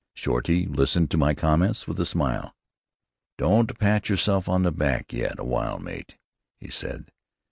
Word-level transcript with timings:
Shorty 0.15 0.65
listened 0.65 1.11
to 1.11 1.17
my 1.17 1.35
comments 1.35 1.87
with 1.87 1.99
a 1.99 2.07
smile. 2.07 2.55
"Don't 3.37 3.77
pat 3.77 4.09
yerself 4.09 4.49
on 4.49 4.63
the 4.63 4.71
back 4.71 5.13
yet 5.13 5.33
a 5.37 5.43
w'ile, 5.43 5.77
mate," 5.79 6.17
he 6.59 6.71
said. 6.71 7.11